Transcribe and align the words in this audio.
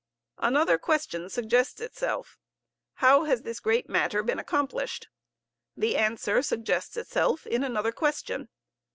Another 0.39 0.79
question 0.79 1.29
suggests 1.29 1.79
itself 1.79 2.39
how 3.05 3.25
has 3.25 3.43
this 3.43 3.59
great 3.59 3.87
matter 3.87 4.23
been 4.23 4.39
accomplished? 4.39 5.09
The 5.77 5.95
answer 5.95 6.41
suggests 6.41 6.97
itself 6.97 7.45
in 7.45 7.63
another 7.63 7.91
question. 7.91 8.49